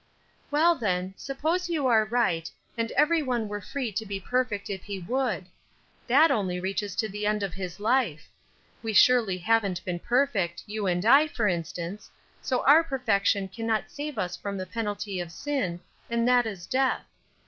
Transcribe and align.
"Well, 0.49 0.73
then, 0.73 1.13
suppose 1.15 1.69
you 1.69 1.83
were 1.83 2.05
right, 2.05 2.49
and 2.75 2.89
every 2.93 3.21
one 3.21 3.47
were 3.47 3.61
free 3.61 3.91
to 3.91 4.03
be 4.03 4.19
perfect 4.19 4.67
if 4.67 4.81
he 4.81 4.97
would; 4.97 5.45
that 6.07 6.31
only 6.31 6.59
reaches 6.59 6.95
to 6.95 7.07
the 7.07 7.27
end 7.27 7.43
of 7.43 7.53
this 7.53 7.79
life. 7.79 8.27
We 8.81 8.93
surely 8.93 9.37
haven't 9.37 9.85
been 9.85 9.99
perfect, 9.99 10.63
you 10.65 10.87
and 10.87 11.05
I, 11.05 11.27
for 11.27 11.47
instance, 11.47 12.09
so 12.41 12.65
our 12.65 12.83
perfection 12.83 13.47
cannot 13.47 13.91
save 13.91 14.17
us 14.17 14.35
from 14.35 14.57
the 14.57 14.65
penalty 14.65 15.19
of 15.19 15.31
sin, 15.31 15.79
and 16.09 16.27
that 16.27 16.47
is 16.47 16.65
death. 16.65 17.05